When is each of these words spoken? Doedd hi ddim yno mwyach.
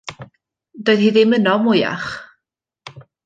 Doedd 0.87 1.03
hi 1.03 1.11
ddim 1.17 1.37
yno 1.37 1.53
mwyach. 1.67 2.09